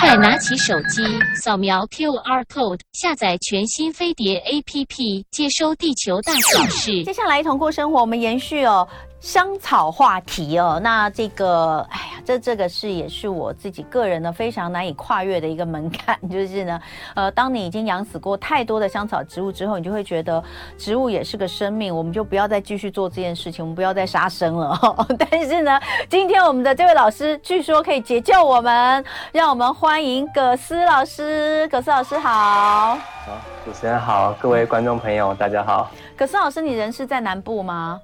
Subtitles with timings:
[0.00, 1.02] 快拿起手机，
[1.36, 7.04] 扫描 QR code，下载全新飞碟 APP，接收地球大小事。
[7.04, 8.86] 接下来一同过生活，我们延续哦。
[9.22, 16.80] 香草话题哦，那这个，哎呀，这这个是也是我自己个人呢非常难以跨越的一个门槛， 就是呢，
[17.14, 20.42] 呃，当你已经养死过太多的香草植物之后，你就会觉得
[20.76, 24.76] 植物也是个生命，我们就不要再继续做这件事情，我们不要再杀生了。
[25.16, 31.68] 但是呢，今天我们的这位老师据说可以解救我们，让我们欢迎葛斯老师。
[31.68, 32.98] 葛斯老师好，好，
[33.64, 35.88] 主持人好，各位观众朋友大家好。
[36.16, 38.00] 葛斯老师，你人是在南部吗？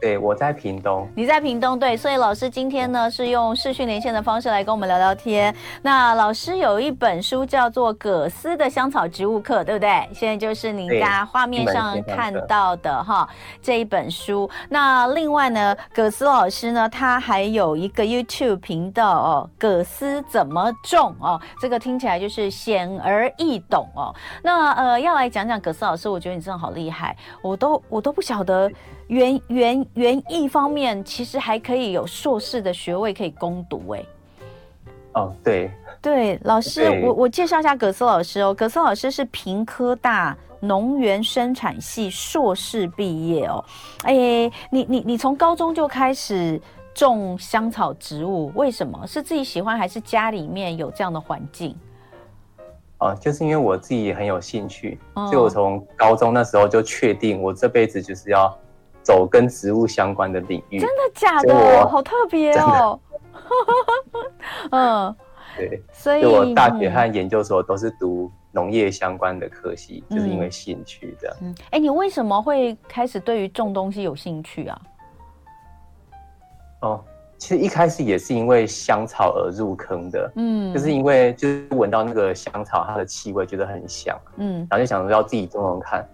[0.00, 1.08] 对，我在屏东。
[1.14, 5.54] 你在屏东，对，所以老师今天呢是用视讯连线的方式来跟我们聊聊天。
[5.82, 10.08] 那老师有一本书叫做《葛斯的香草植物课》，对不对？
[10.14, 13.28] 现在就是您家画面上看到的哈
[13.60, 14.48] 这一本书。
[14.68, 24.14] 那另外呢，葛斯老师呢，他还有一个 YouTube 频道哦，葛斯怎么种哦，这个听起来就是显而易懂哦。
[24.42, 28.70] 那呃，要来讲讲葛斯老师，我觉得你真的好厉害，我都我都不晓得。
[29.08, 34.02] 园园园艺方面，其实还可以有硕士的学位可以攻读哎。
[35.14, 38.54] 哦，对对，老师，我我介绍一下葛思老师哦。
[38.54, 43.64] 葛思老师是平科大农园生产系硕士毕业哦。
[44.02, 44.14] 哎，
[44.70, 46.60] 你你你从高中就开始
[46.94, 49.04] 种香草植物，为什么？
[49.06, 51.74] 是自己喜欢，还是家里面有这样的环境？
[52.98, 58.56] 哦，就是因为我自己也很有兴趣，哦、所以我从高中那时候就确定，我这辈子就是要。
[59.08, 61.88] 走跟植物相关的领域，真的假的？
[61.88, 63.00] 好特别哦！
[64.70, 65.16] 嗯，
[65.56, 71.34] 对，所以我大学和研究所都是读农业相关的科系，嗯、就是因为兴趣的。
[71.40, 74.78] 嗯，哎、欸，你为什么会开始对于种东西有兴趣啊？
[76.82, 77.02] 哦，
[77.38, 80.30] 其实一开始也是因为香草而入坑的。
[80.36, 84.14] 嗯，就是因为就是闻到那个香草它的气味，觉得很香。
[84.36, 86.06] 嗯，然后就想说要自己种种看。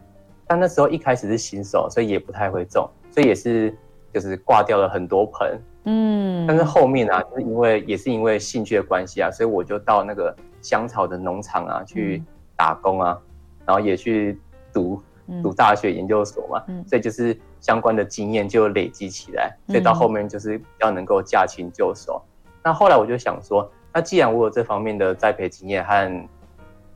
[0.47, 3.77] 但那时候一开始是新手，所以也不太会种，所以也是
[4.13, 5.59] 就是挂掉了很多盆。
[5.87, 12.23] 嗯，但是后面啊，就是因为也是因为兴趣的关系啊，所以我就到那个香草的农场啊去
[12.57, 13.27] 打工啊，嗯、
[13.67, 14.41] 然后也去
[14.73, 15.03] 读
[15.43, 22.23] 读大学研究所嘛，嗯、所以就是相关的经验就累积起来，所以到后面就是比较能够驾轻就熟。
[22.47, 26.29] 嗯、那后来我就想说，那既然我有这方面的栽培经验和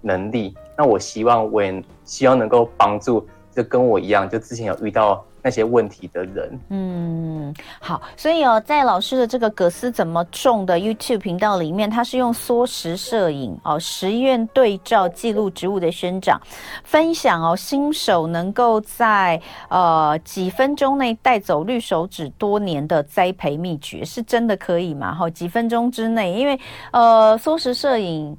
[0.00, 3.26] 能力，那我希望我也希望能够帮助。
[3.58, 6.60] 就跟我一样，就之前有遇到那些问题的人。
[6.68, 16.40] 嗯，好，所以哦，在老师的这个葛斯怎么种的 YouTube 频道里面，他是用缩时摄影哦，实验对照记录植物的生长，
[16.84, 25.12] 分享哦，新手能够在呃几分钟内带走绿手指多年的栽培秘诀，是真的可以吗？
[25.12, 26.56] 哈，几分钟之内，因为
[26.92, 28.38] 呃缩时摄影。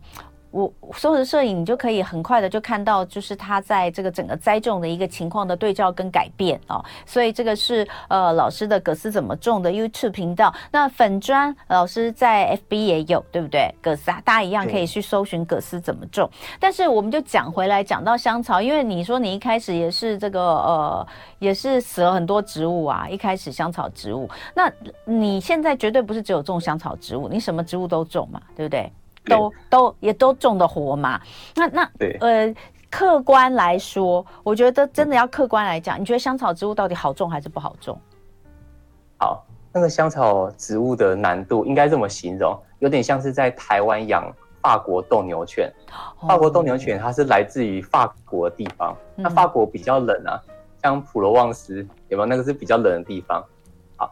[0.52, 6.84] 我缩时摄影，你就可以很快的就看到，就是它在这个整个栽种的一个情况的对照跟改变哦。
[7.06, 10.54] 所以这个是呃老师的葛斯怎么种的 YouTube 频道。
[10.72, 13.74] 那粉砖老师在 FB 也有，对不对？
[13.82, 16.30] 葛斯啊，大家一样可以去搜寻葛斯怎么种。
[16.60, 23.08] 但是我们就讲回来，讲到香草，因为你说你一开始也是这个呃，也是死了很多植物啊。
[23.08, 24.72] 一开始香草植物，那
[25.06, 28.92] 你现在绝对不是只有种香草植物，你什么植物都种嘛，对不对？
[29.30, 31.22] 都都也都种的活嘛？
[31.56, 32.54] 那那对呃，
[32.90, 38.00] 客观来说，我觉得真的要客观来讲，你觉得香草植物到底好种还是不好种？
[39.20, 44.30] 好，那个香草植物的难度应该这么形容，有点像是在台湾养
[44.62, 45.72] 法国斗牛犬。
[46.28, 50.42] 法国斗牛犬它是来自于法国的地方，嗯、那法国比较冷啊，
[50.82, 52.26] 像普罗旺斯有没有？
[52.26, 53.44] 那个是比较冷的地方。
[53.98, 54.12] 好，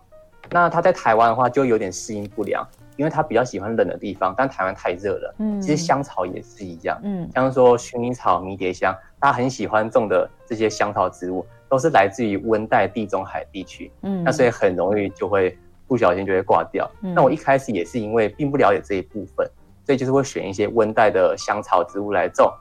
[0.52, 2.66] 那它在台湾的话就有点适应不良。
[2.98, 5.36] 因为他比较喜欢冷的地方，但台湾太热了。
[5.40, 7.00] 嗯，其实香草也是一样。
[7.04, 13.92] 嗯，像说薰衣草、迷迭香，大家很喜欢种的这些香草植物，都是来自于温带地中海地区。
[14.02, 16.90] 嗯，那所以很容易就会不小心就会挂掉。
[17.02, 19.50] 嗯，那我一开始也是因为并不了解这一部分，
[19.86, 22.52] 所以就是会选一些温带的香草植物来种，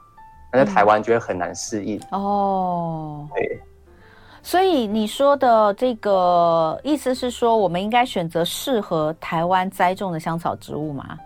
[0.53, 1.99] 那在台湾就会很难适应。
[2.11, 3.59] 哦，对。
[4.47, 11.17] 所以你说的这个意思是说，我们应该选择适合台湾栽种的香草植物吗？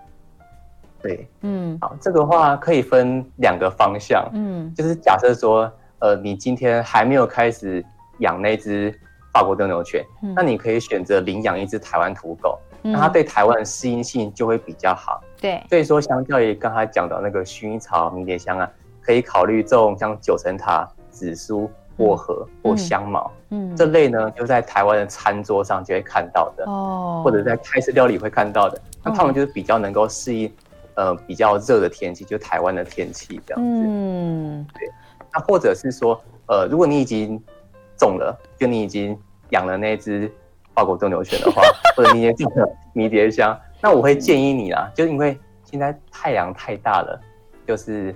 [1.03, 7.85] 对，嗯，好，这个话可以分两个方向，嗯，就是假设说，呃，你今天还没有开始
[8.21, 8.91] 养那只
[9.31, 15.21] 法国斗牛犬，嗯，那你可以选择领养一只台湾土狗，嗯，那它对台湾的适应性就会比较好。
[15.39, 18.67] 对，所以说相较于刚才讲到那个薰衣草、迷迭香啊，
[18.99, 21.69] 可以考虑种像九层塔、紫苏。
[22.01, 30.51] 薄荷或香茅，嗯，嗯，这类呢，就在台湾的餐桌上就会看到的，哦，或者在泰式料理会看到的，那他们就是比较能够适应
[30.95, 33.85] 呃比较热的天气，就台湾的天气这样子。
[33.87, 34.89] 嗯，对。
[35.31, 37.41] 那或者是说，呃，如果你已经
[37.95, 39.17] 种了，就你已经
[39.51, 40.29] 养了那只
[40.73, 41.61] 法国斗牛犬的话，
[41.95, 47.21] 或者你也种了迷迭香，那我会建议你啦，就因为现在太阳太大了，
[47.65, 48.13] 就是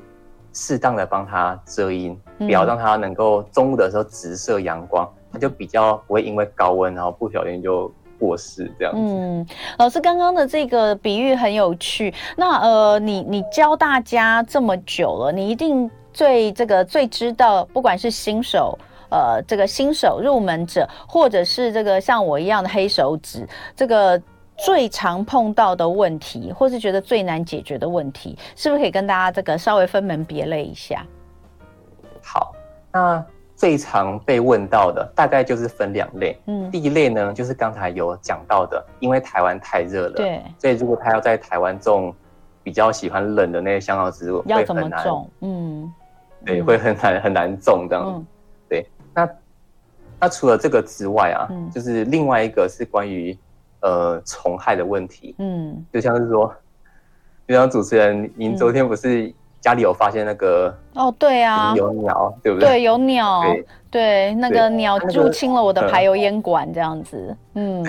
[0.56, 9.00] 适当的帮它遮阴，不要让它能够中午的时候直射阳光，它就比较不会因为高温然后不小心就过世这样子。
[9.00, 9.48] 嗯，
[9.78, 12.12] 老师刚刚的这个比喻很有趣。
[12.36, 15.88] 那呃，你你教大家这么久了，你一定。
[16.16, 18.80] 最这个最知道，不管是新手，
[19.10, 24.18] 呃，这个新手入门者，或者是这个像我一样的黑手指，这个
[24.58, 31.06] 最常碰到的问题，或是觉得最难解决的问题，是不是可以跟大家这个稍微分门别类一下？
[32.22, 32.54] 好，
[32.92, 33.24] 那
[33.56, 42.14] 最常被问到的大概就是分两类，嗯，第一类呢，就是刚才有讲到的，因为台湾太热了，对，所以如果他要在台湾种
[42.64, 45.30] 比较喜欢冷的那些香料植物，要怎么种？
[45.42, 45.94] 嗯。
[46.46, 48.06] 对，会很难很难种这样。
[48.06, 48.26] 嗯、
[48.70, 49.28] 对，那
[50.20, 53.36] 那除了这个之外啊，嗯、就是另外一个是关于
[53.86, 55.36] 呃虫害的问题。
[55.38, 56.52] 嗯，就像是说，
[57.48, 60.76] 就像主持人，您昨天不是家里有发现那个？
[60.96, 62.70] 哦，对啊，有鸟，对不对？
[62.70, 63.44] 对，有鸟。
[63.44, 67.38] 对，对，那个鸟入侵了我的排油烟管，这样子。
[67.54, 67.86] 嗯，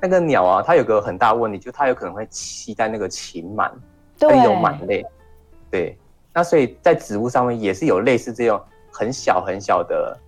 [0.00, 3.70] 那个鸟啊，它有个很大问题，就它有可能会栖在那个禽螨，
[4.18, 5.04] 它有螨类。
[5.70, 5.96] 对。
[6.34, 8.58] 那所以在植物上面也是有类似这种
[8.90, 10.18] 很小很小的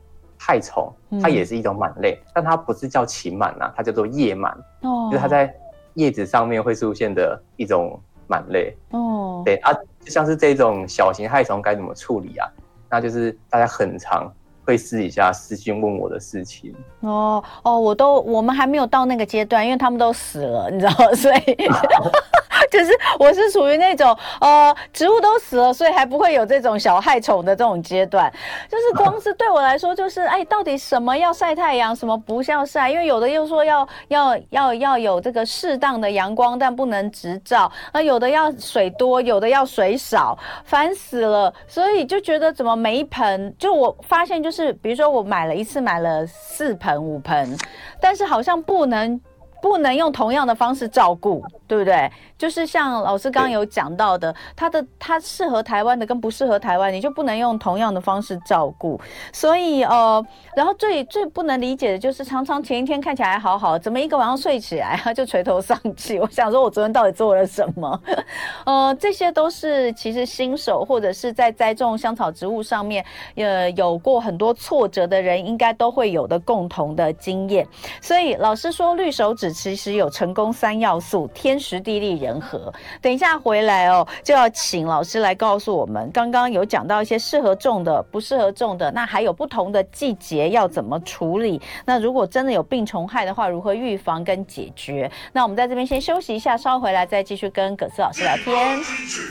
[0.46, 0.92] 害虫，
[1.22, 4.52] 它也是一种螨类，嗯、但它不是叫禽螨呐，它叫做叶螨，
[4.82, 5.50] 哦、就是它在
[5.94, 7.98] 叶子上面会出现的一种
[8.28, 8.76] 螨类。
[8.90, 12.46] 哦，对啊，就像是这种小型害虫该怎么处理啊？
[12.90, 14.30] 那就是大家很常
[14.66, 16.74] 会私底下私信问我的事情。
[17.00, 21.56] 哦哦，我都我们还没有到那个阶段，因为他们都死了，你知道，所以。
[22.74, 28.32] 就是我是属于那种呃植物都死了，所以还不会有这种小害虫的这种阶段。
[28.68, 32.90] 就是光是对我来说，就是哎，到底什么要晒太阳，什么不要晒？
[32.90, 37.70] 因为有的又说要要要要有这个适当的阳光，但不能直照。
[37.92, 41.54] 那有的要水多，有的要水少，烦死了。
[41.68, 47.56] 所以就觉得怎么每一盆，就我发现就是，比如说我买了一次买了四盆五盆，
[48.00, 49.20] 但是好像不能
[49.62, 52.10] 不能用同样的方式照顾，对不对？
[52.44, 59.00] 就是像老师刚刚有讲到的，它的它适合台湾的跟不适合台湾，你就不能用同样的方式照顾。
[59.32, 60.22] 所以呃，
[60.54, 66.18] 然后最最不能理解的就是，常常前一天看起来还好好，怎么一个晚上睡起来他就垂头丧气？
[66.18, 67.98] 我想说，我昨天到底做了什么？
[68.66, 73.02] 呃，这些都是其实新手或者是在栽种香草植物上面，
[73.36, 77.66] 呃，有过很多挫折的人，应该都会有的共同的经验。
[78.02, 82.33] 所以老师说，绿手指其实有成功三要素：天时地利人。
[82.40, 86.10] 和等一下回来哦，就要请老师来告诉我们。
[86.12, 91.60] 刚刚有讲到一些适合种的、不适合种的，那还有不同的季节要怎么处理？
[91.84, 95.10] 那如果真的有病虫害的话，如何预防跟解决？
[95.32, 98.78] 那我们在这边先休息一下，稍回来再继续跟葛斯老师聊天。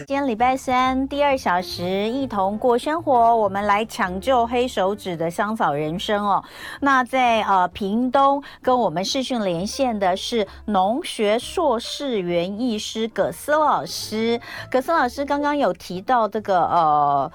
[0.07, 6.43] 今天礼拜三第二小时，一同过生活，我们来抢救黑手指的香草人生哦。
[6.81, 12.93] 那在呃屏东跟我们视讯连线的是农学硕士园艺师。
[12.93, 14.39] 是葛斯老师，
[14.69, 17.31] 葛斯老师刚刚有提到这个呃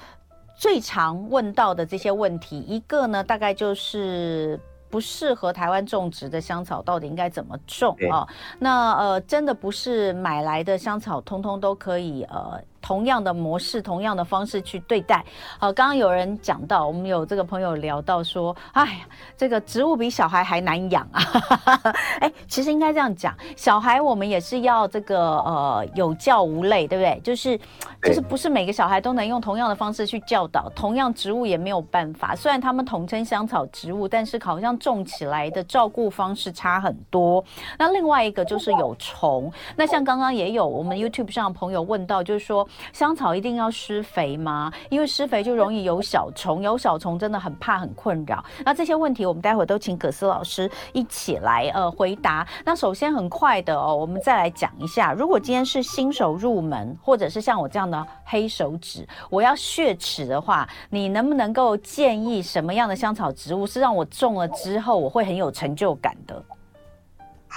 [0.57, 8.29] 最常问到的这些问题，一个呢大概就是不适合台湾种植的香草到底应该怎么种啊？
[8.59, 12.61] 那呃真的不是买来的香草通通都可以呃。
[12.81, 15.25] 同样的模式，同样的方式去对待。
[15.59, 19.01] 好，刚刚有人讲到，我们有这个朋友聊到说，哎呀，
[19.37, 21.23] 这个植物比小孩还难养啊。
[22.21, 27.21] 哎，其实应该这样讲，小孩我们也是要这个呃有教无类，对不对？
[27.21, 27.59] 就是
[28.03, 32.37] 就是不是每个小孩都能用同样的方式去教导，同样植物也没有办法。
[32.37, 37.45] 虽然他们统称香草植物，但是好像种起来的照顾方式差很多。
[37.79, 39.53] 那另外一个就是有虫。
[39.77, 42.68] 那像刚刚也有我们 YouTube 上的朋友问到，就是说。
[42.93, 44.73] 香草一定要施肥吗？
[44.91, 48.45] 因为施肥就容易有小虫，有小虫真的很怕很困扰。
[48.65, 52.47] 那这些问题我们待会都请葛斯老师一起来呃回答。
[52.65, 66.43] 那首先很快的哦，我们再来讲一下，如果今天是新手入门，或者是像我这样的黑手指，我要血齿的话，你能不能够建议什么样的香草植物是让我种了之后我会很有成就感的？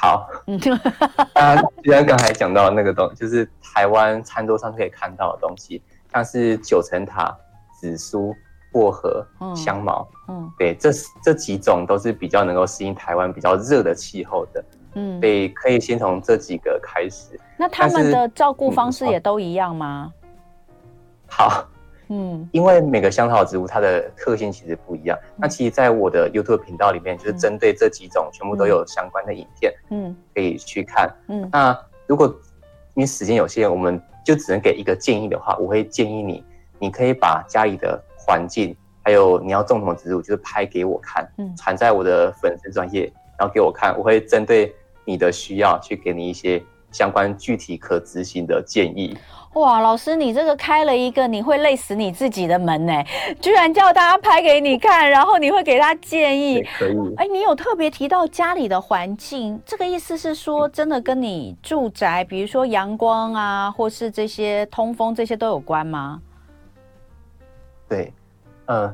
[0.01, 0.27] 好，
[1.35, 5.79] 那既然刚才讲到那个东，就是台湾餐桌上可以看到的东西，
[6.11, 7.31] 像是九层塔、
[7.79, 8.35] 紫苏、
[8.71, 9.23] 薄荷、
[9.55, 10.89] 香茅，嗯，嗯对，这
[11.23, 14.63] 这几种都是比较能够适应台湾比较热的气候的。
[14.95, 17.39] 嗯，所以可以先从这几个开始。
[17.55, 20.11] 那他们的照顾方式也都一样吗？
[21.27, 21.63] 好，
[22.11, 25.17] 嗯，因为每个香草植物它的特性其实不一样。
[25.21, 31.09] 嗯、那其实，在我的 YouTube 频道里面，就是针对这几种，全部都有相关的影片，嗯，可以去看。
[31.29, 32.27] 嗯，那如果
[32.95, 36.43] 因为时间有限，我们就只能给一个建议的话，我会建议你，
[36.77, 43.03] 你可以把家里的环境，还有你要种什么植物，就是拍给我看，嗯，传在我的粉丝专业，
[43.39, 44.75] 然后给我看，我会针对
[45.05, 49.17] 你的需要去给你一些相关具体可执行的建议。
[49.53, 52.93] 哇，老师，你这个开了一个你会累死你自己的门呢，
[53.41, 56.63] 居然叫大家拍给你看，然后你会给他建议。
[56.79, 56.95] 可以。
[57.17, 66.21] 哎，你有特别提到家里的环境，这个意思是说，真的跟你住宅，比如说阳光啊，或是这些通风这些都有关吗？
[67.89, 68.13] 对，
[68.67, 68.87] 呃，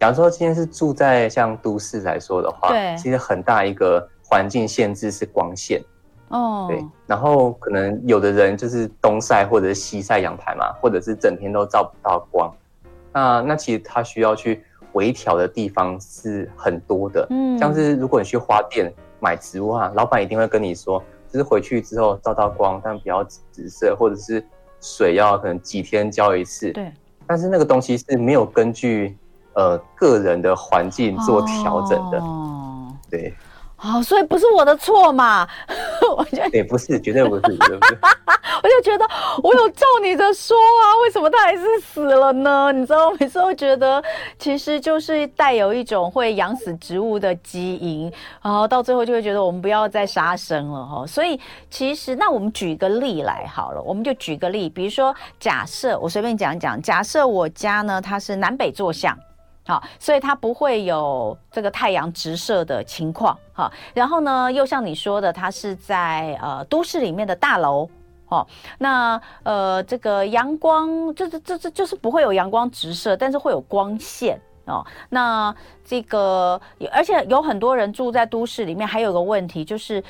[0.00, 5.80] 假如说今天是住在像都市来说的话，对，其实很大一个环境限制是光线。
[6.28, 12.52] 哦，对，然后可能有的人就是东晒或者是西晒阳台嘛，或者是整天都照不到光，
[13.12, 14.64] 那那其实他需要去
[14.94, 24.44] 微调的地方是很多的，嗯，像是如果你去花店买植物啊，老板一定会跟你说，就是回去之后照到光，但不要直射，或者是
[24.80, 26.92] 水要可能几天浇一次，对，
[27.24, 29.16] 但是那个东西是没有根据
[29.52, 33.32] 呃个人的环境做调整的，哦，对。
[33.78, 35.46] 哦，所以不是我的错嘛？
[36.16, 37.42] 我觉得也不是，绝对不是。
[38.62, 39.06] 我就觉得
[39.42, 42.72] 我有照你的说啊，为什么他还是死了呢？
[42.74, 44.02] 你知道，每次会觉得
[44.38, 48.10] 其实就是带有一种会养死植物的基因，
[48.42, 51.06] 然后到最后就会觉得我们不要再杀生了哈。
[51.06, 51.38] 所以
[51.70, 59.16] 其实，那我们举一个例来好了，我们就举个例，比如说假设我随便讲讲，假设我家呢，它是南北坐向。
[59.66, 63.36] 好，所以它不会有这个太阳直射的情况。
[63.52, 67.88] 好，然后呢，又像你说的，它是在呃都市里面的大楼。
[68.26, 68.46] 好，
[68.78, 74.86] 那呃这个阳光，就是这这就是不会有阳光直射，但是会有光线哦。
[75.08, 75.54] 那
[75.84, 76.60] 这个
[76.92, 80.02] 而且有很多人住在都市里面，还有个问题就是。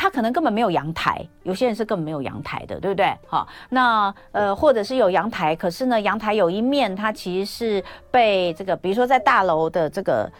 [0.00, 3.12] 他可能根本没有阳台，有些人是根本没有阳台的，对不对？
[3.26, 10.30] 好，那呃，或者是有阳台，可是呢，阳台有一面它其实是被这个，比如说在大楼的这个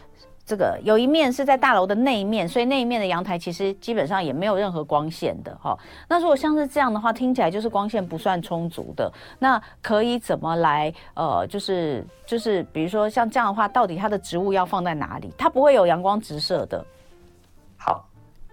[0.45, 5.77] 这个有一面是在大楼的那一面，所以那一面的阳台其实基本上也没有任何光线的哈。
[6.07, 15.29] 那如果像是这样的话，听起来就是光线不算充足的，那可以怎么来呃，就是就是比如说像这样的话，到底它的植物要放在哪里？
[15.37, 16.85] 它不会有阳光直射的。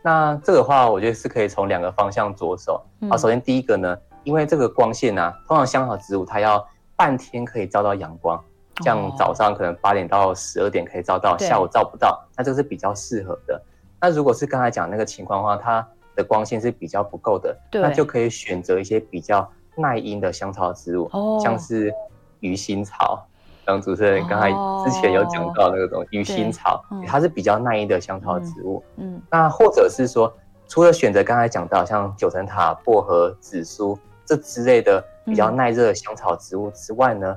[0.06, 0.10] 好。
[0.10, 2.80] 那这个话，我觉得是可以从两个方向着手。
[3.10, 8.42] 啊，首先第一个呢，因为这个光线呢、啊，通常香草植物它要半天可以照到阳光，
[8.84, 13.60] 像早上可能八点到十二点可以照到，下午照不到，那这是比较适合的。
[14.00, 21.10] 那如果是刚才讲那个情况的话，它的光线是比较不够的，那就可以选择一些比较耐阴的香草植物，
[21.42, 21.92] 像是
[22.40, 23.26] 鱼腥草。
[23.66, 24.50] 像主持人刚才
[24.84, 28.80] 之前有讲到那个东西，鱼腥草，它是比较耐阴的香草植物。
[28.96, 30.32] 嗯，那或者是说，
[30.68, 37.36] 除了选择刚才讲到像九层塔、薄荷、紫苏这之类的比较耐热的香草植物之外呢，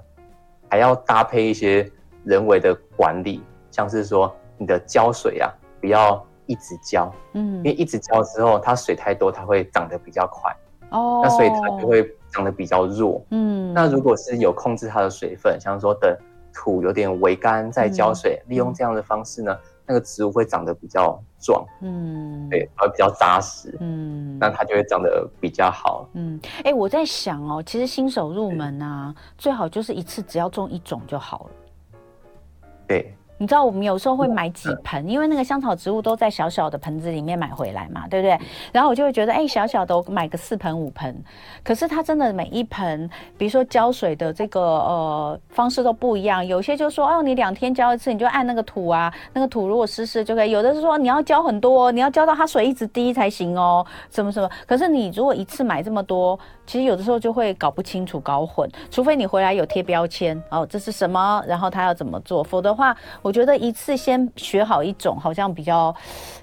[0.69, 1.91] 还要搭配一些
[2.23, 10.55] 人为的管理，像是说你的浇水啊，不要一直浇，嗯，因为一直浇之后，它水太多，它会长得比较快。
[10.91, 12.15] 哦，那所以它就会。
[12.31, 16.15] 长得比较弱，嗯，那如果是有控制它的水分，像说等
[16.53, 31.89] 土有点微干再浇水，嗯，利用这样的方式呢，那个植物会长得比较壮，嗯，对，而比较扎实，嗯，那它就会长得比较好，嗯，哎，欸，我在想哦，其实新手入门啊，最好就是一次只要种一种就好了，
[32.87, 33.13] 对。
[33.39, 38.37] 你知道我们有时候会买几盆，因为那个香草植物都在小小的盆子里面买回来嘛，对不对？
[38.71, 41.15] 然后我就会觉得，哎，小小的我买个四盆五盆，
[41.63, 46.45] 可是它真的每一盆，比如说浇水的这个呃方式都不一样。
[46.45, 50.51] 有些就说，哦，你两天浇一次，你就按那个土啊，那个土如果湿湿就可以。
[50.51, 54.49] 有的是说你要浇很多，你要浇到它水一直滴才行哦，什么什么。
[54.67, 56.37] 可是你如果一次买这么多，
[56.69, 58.69] 其实有的时候就会搞不清楚、搞混。
[58.91, 62.95] 除非你回来有贴标签，哦，这是什么，然后他要怎么做，否则的话。
[63.23, 65.95] 我觉得一次先学好一种，好像比较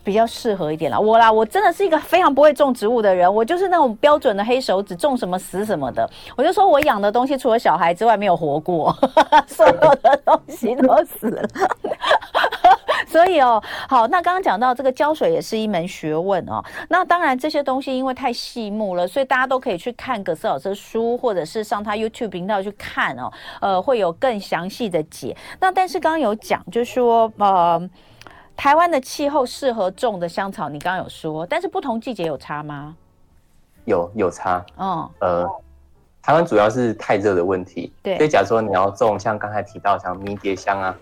[0.03, 0.99] 比较适合一点啦。
[0.99, 6.11] 我啦，我真的是一个非常不会种植物的人，我就是那种标准的黑手指，种什么死什么的。
[6.37, 8.93] 我就说我养的东西除了小孩之外没有活过，
[9.47, 11.49] 所有的东西都死了。
[13.17, 16.63] 所以哦，好，那刚刚讲到这个浇水也是一门学问哦。
[16.91, 23.33] 那当然这些东西因为太细目了，所以大家都可以去看葛斯老师的书，或者是上他 YouTube 频道去看哦。
[23.63, 25.35] 呃，会有更详细的解。
[25.59, 26.63] 那但是刚刚有讲。
[26.71, 27.91] 就是说，呃，
[28.55, 32.95] 台湾的气候适合种的香草，你刚刚有说，但是不同季节有差吗？
[33.87, 35.49] 有有差，嗯，呃，
[36.21, 40.95] 台湾主要是太热的问题，对，所以假如说你要种像刚才提到像迷迭香啊，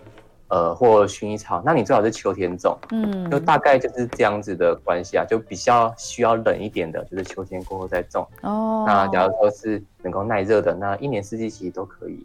[0.47, 12.23] 呃，或薰衣草，那你最好是秋天种，嗯，就大概就是这样子的关系啊，就比较需要冷一点的，就是秋天过后再种，哦，那假如说是能够耐热的，那一年四季其实都可以。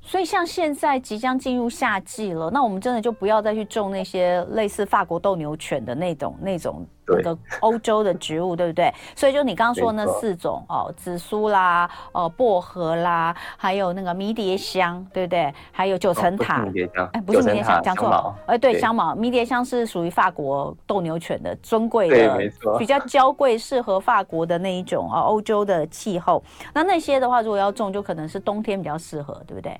[0.00, 8.92] 所以像现在即将进入夏季了，那我们真的就不要再去种那些类似法国斗牛犬的那种那种那个欧洲的植物，对不对？
[9.16, 15.52] 所以就你刚刚说那四种哦，紫苏啦，哦薄荷啦，还有那个迷迭香，对不对？
[15.72, 16.66] 还有九层塔，
[17.12, 22.38] 哎，不是迷迭香，讲错了，哎，对，香茅，迷迭香是属于法国斗牛犬的尊贵的，
[22.78, 26.42] 比较 娇贵，适合法国的那一种啊，欧洲的气候。
[26.74, 29.78] 那那些的话，如果要种，就可能是冬天比较适合，对不对？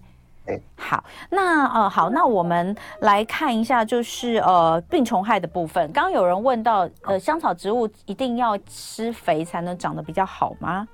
[0.76, 5.90] 好，那呃好，那我们来看一下，就是呃病虫害的部分。
[5.92, 10.86] 刚刚有人问到，呃香草植物一定要施肥才能长得比较好吗？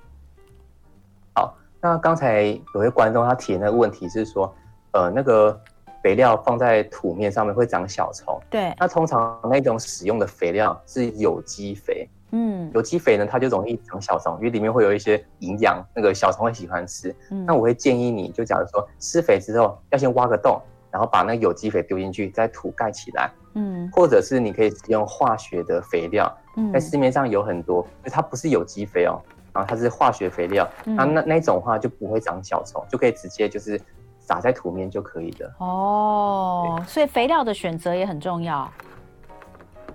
[1.35, 4.53] 好，那刚才有位观众他提的那个问题是说，
[4.91, 5.59] 呃那个
[6.03, 8.39] 肥料放在土面上面会长小虫。
[8.49, 12.09] 对，那通常那种使用的肥料是有机肥。
[12.31, 17.15] 嗯，有机肥呢，它就容易长小虫，因为里面会有一些营养，那个小虫会喜欢吃。
[17.31, 20.59] 嗯，那我会建议你就假如说施肥之后，要先挖个洞，
[20.91, 23.31] 然后把那个有机肥丢进去，再土盖起来。
[23.53, 29.21] 嗯，或者是你可以使用化学的肥料，嗯，在市面上有很多，就它不是有机肥哦，
[29.53, 33.79] 然后它是化学肥料，嗯，那那那种话就不会长小虫，就可以直接就是
[34.19, 35.49] 撒在土面就可以的。
[35.59, 38.69] 哦，所以肥料的选择也很重要。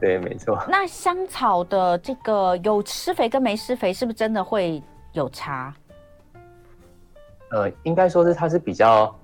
[0.01, 0.59] 对，没错。
[0.67, 5.73] 那香草的这个有施肥跟没施肥，是不是真的会有差？
[7.51, 9.15] 呃，应该说是它是比较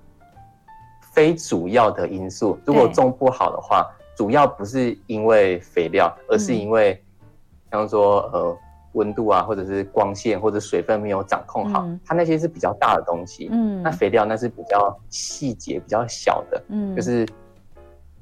[1.15, 2.59] 非主要的因素。
[2.67, 7.03] 如果种不好的话，主要不是因为肥料，而是因为，
[7.73, 8.59] 像说呃
[8.93, 13.49] 温度啊，或者是光线或者水分没有掌控好，嗯、它那些是比较大的东西。
[13.51, 16.63] 嗯，那肥料那是比较细节、比较小的。
[16.69, 17.27] 嗯，就是。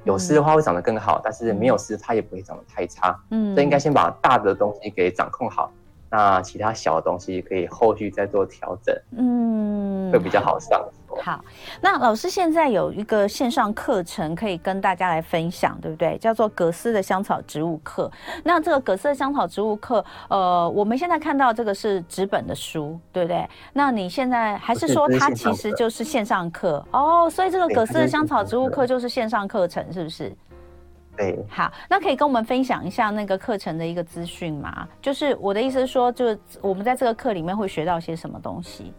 [0.05, 3.19] 有丝的话会长得更好，但是没有丝它也不会长得太差。
[3.31, 5.71] 嗯，所以应该先把大的东西给掌控好，
[6.11, 8.95] 那其他小的东西可以后续再做调整。
[9.17, 10.87] 嗯，会比较好上。
[11.23, 11.45] 好，
[11.81, 16.19] 那老师现在有一个线上课程可以跟大家来分享，对不对？
[16.19, 18.11] 叫做葛斯的香草植物课。
[18.43, 23.49] 那这个葛斯的香草植物课，呃，我们现在看到这个是纸本的书，对不对？
[23.73, 27.29] 那你现在还是说它其实就是线上课哦？
[27.31, 30.35] 所以这个葛斯的香草植物课就是线上课程，是不是？
[31.17, 31.45] 对。
[31.49, 34.87] 好，那可以跟我们分享一下那个课程的一个资讯吗？
[35.01, 38.93] 就是我的意思是说，就是我们在这个课里面会学到些什么东西？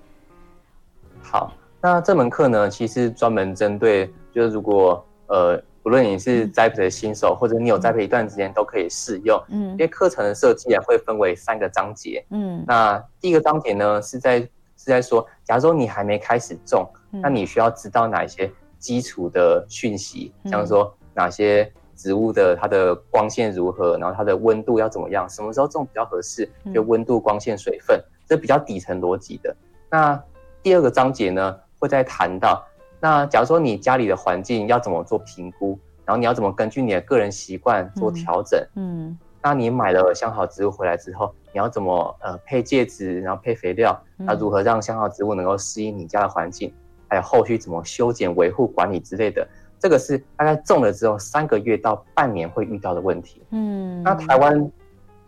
[1.21, 1.51] 好。
[1.85, 9.39] 那这门课呢，其实专门针对，就是如果呃，不论你是栽培的新手，或者你有栽培一段时间，都可以适用。
[9.49, 12.25] 嗯，因为课程的设计啊，会分为三个章节。
[12.31, 29.55] 嗯，那第一个章节呢，是在是在说，假如说你还没开始种，那你需要知道哪一些基础的讯息，像说哪些植物的它的光线如何，然后它的温度要怎么样，什么时候种比较合适，就温度、光线、水分，这比较底层逻辑的。
[29.91, 30.19] 那
[30.63, 32.65] 第二个章节呢，会再谈到，
[32.99, 46.73] 那假如说你家里的环境要怎么做评估，然后你要怎么根据你的个人习惯做调整，嗯，嗯，那你买了香草植物回来之后，你要怎么呃配介质，然后配肥料，那如何让香草植物能够适应你家的环境，
[47.07, 49.47] 还有后续怎么修剪、维护、管理之类的，
[49.79, 54.71] 这个是大概种了之后三个月到半年会遇到的问题，嗯，那台湾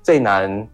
[0.01, 0.67] 最难。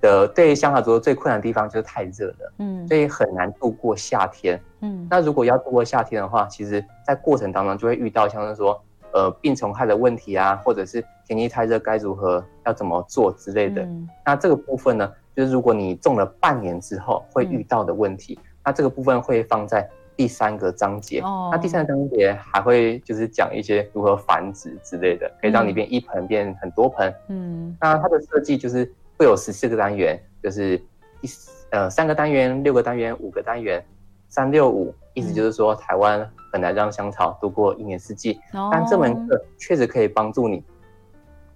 [0.00, 5.06] 的对香草植物最困难的地方就是太热了，嗯，所以很难度过夏天，嗯。
[5.10, 8.80] 那如果要度过夏天的话，其实在过程当中就会遇到像是说，
[9.12, 13.82] 呃，病虫害的问题啊，或者是天气太热该如何要怎么做之类的。
[13.82, 21.20] 嗯、那这个部分呢，就是如果你种了半年之后会遇到的问题，嗯、那这个部分会放在第三个章节。
[21.22, 21.48] 哦。
[21.50, 27.12] 那第三个章节还会就是讲一些如何繁殖之类的，可以让你变一盆变很多盆。
[27.28, 27.76] 嗯。
[27.80, 28.88] 那它的设计就是。
[29.18, 30.76] 会有十四个单元，就是
[31.20, 31.28] 一
[31.70, 33.84] 呃三个单元、六个单元、五个单元，
[34.28, 40.62] 三六五，意思就是说台湾很难让香草度过一年四季，嗯、但这门课确实可以帮助你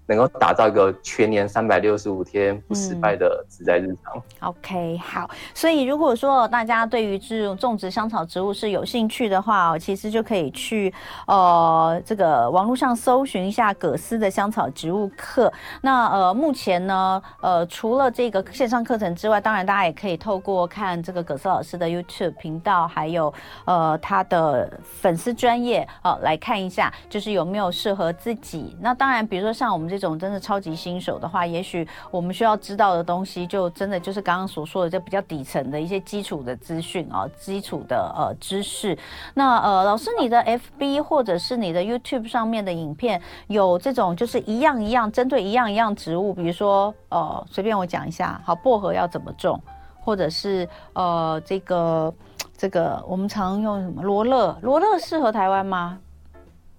[0.06, 4.16] 能够打造一个全年三百六十五天不失败的植栽日常。
[4.16, 5.28] 嗯、OK，好。
[5.54, 10.92] 所以如果说大家对于这种种植香草植物是有兴趣的话哦，其实就可以去
[11.26, 15.52] 呃这个网络上搜寻一下葛斯的香草植物课。
[15.80, 23.32] 那呃目前呢呃除了这个线上课程之外，当然大家也可以透过看这个葛斯老师的 YouTube 频道，还有
[23.64, 28.76] 呃他的粉丝专业哦来看一下，就是有没有适合自己。
[28.80, 38.96] 那当然，比如说像我们这种真的超级新手的话，也许我们需要知道的东西，就真的就是刚刚所说的，就比较底层的一些基础的资讯啊，基础的呃知识。
[39.34, 40.42] 那呃，老师，你的
[40.78, 49.60] FB 或者是你的 YouTube 上面的影片，有这种就是一样一样针对一样一样植物，比如说呃，随便我讲一下，好，薄荷要怎么种，
[50.00, 52.14] 或者是呃，这个
[52.56, 54.56] 这个我们常用什么罗勒？
[54.62, 55.98] 罗勒适合台湾吗？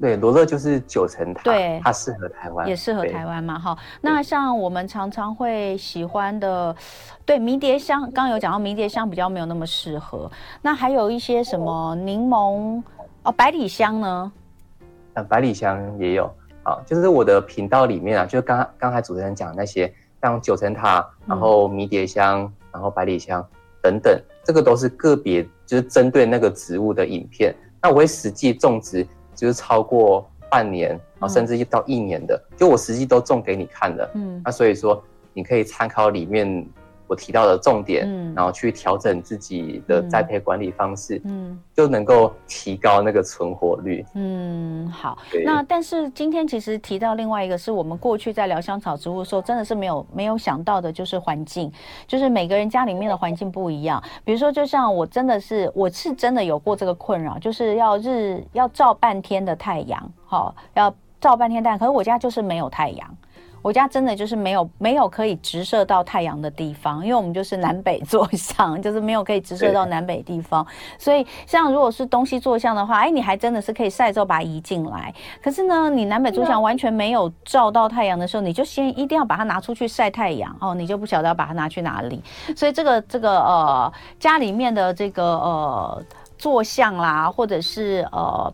[0.04, 3.78] 对，罗勒就是九层塔，对，它适合台湾，也适合台湾嘛，哈。
[4.02, 6.76] 那像我们常常会喜欢的，
[7.26, 10.30] 对，迷迭香，刚刚有讲到迷迭香比较没有那么适合。
[10.62, 12.84] 那还有一些什么柠檬
[13.24, 14.30] 哦，百里香呢？
[15.14, 16.30] 呃，百里香也有
[16.64, 19.90] 啊，就是我的频道里面啊，就是刚刚才主持人讲那些，
[20.22, 23.42] 像九层塔，然后迷迭香，嗯、然后百里香
[23.82, 27.56] 等等，这个都是个别就是针对那个植物的影片。
[27.82, 29.08] 那我会实际种植。
[29.36, 34.10] 就是超过半年，甚至到一年的，嗯、就我实际都种给你看了。
[34.14, 36.66] 嗯，那所以说你可以参考里面
[37.08, 44.06] 我提到的重点，嗯，然后去调整自己的栽培管理方式，嗯，就能够提高那个存活率。
[44.16, 45.18] 嗯，好。
[45.46, 51.72] 那但是今天其实提到另外一个，是我们过去在聊香草植物的时候，真的是没有没有想到的，就是环境，
[52.08, 54.02] 就是每个人家里面的环境不一样。
[54.24, 63.18] 比如说，就像我真的是，我是真的有过这个困扰，就是要日要照半天的太阳，好，要照半天太阳，可是我家就是没有太阳。
[63.64, 70.68] 我家真的就是没有没有可以直射到太阳的地方，因为我们就是南北坐向，就是没有可以直射到南北地方。
[71.00, 75.14] 所以像如果是东西坐向的话，哎，你还真的是可以晒之后把它移进来。
[75.42, 82.22] 可是呢，你南北坐向完全没有照到太阳的时候，你就先一定要把它拿出去晒太阳哦，你就不晓得要把它拿去哪里。
[82.56, 86.04] 所以这个这个呃家里面的这个呃
[86.38, 88.54] 坐向啦，或者是呃。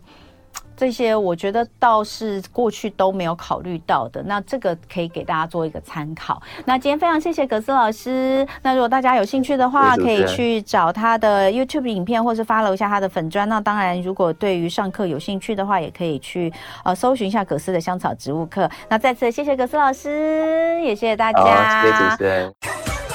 [0.80, 6.40] 这些我觉得倒是过去都没有考虑到的，那这个可以给大家做一个参考。
[6.64, 8.48] 那今天非常谢谢葛斯老师。
[8.62, 13.46] 那如果大家有兴趣的话，可以去找他的 YouTube 影片，或是 follow 一下他的粉砖。
[13.46, 16.50] 那当然，如果对于上课有兴趣的话，也可以去
[16.82, 18.66] 呃搜寻一下葛斯的香草植物课。
[18.88, 21.82] 那再次谢谢葛斯老师，也谢谢大家。
[21.82, 23.09] 谢谢主持人。